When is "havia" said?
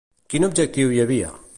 1.05-1.33